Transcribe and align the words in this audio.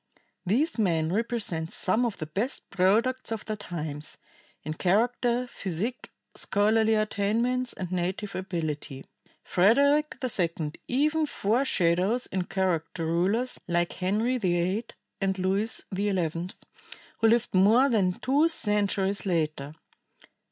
These 0.47 0.79
men 0.79 1.13
represent 1.13 1.71
some 1.71 2.05
of 2.07 2.17
the 2.17 2.25
best 2.25 2.67
products 2.71 3.31
of 3.31 3.45
their 3.45 3.55
times, 3.55 4.17
in 4.63 4.73
character, 4.73 5.45
physique, 5.45 6.09
scholarly 6.33 6.95
attainments 6.95 7.73
and 7.73 7.91
native 7.91 8.33
ability. 8.33 9.05
Frederick 9.43 10.17
II 10.23 10.71
even 10.87 11.27
foreshadows 11.27 12.25
in 12.25 12.45
character 12.45 13.05
rulers 13.05 13.59
like 13.67 13.93
Henry 13.93 14.39
VIII 14.39 14.85
and 15.21 15.37
Louis 15.37 15.81
XI, 15.95 16.47
who 17.19 17.27
lived 17.27 17.53
more 17.53 17.87
than 17.87 18.11
two 18.13 18.47
centuries 18.47 19.27
later. 19.27 19.75